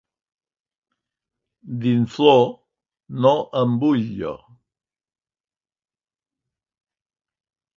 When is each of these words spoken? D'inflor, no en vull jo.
D'inflor, 1.83 2.41
no 3.25 3.33
en 3.65 3.77
vull 3.83 4.01
jo. 4.23 4.33